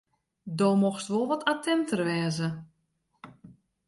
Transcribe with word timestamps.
Do 0.57 0.69
mochtst 0.83 1.09
wol 1.11 1.25
wat 1.29 1.47
attinter 1.51 2.01
wêze. 2.07 2.47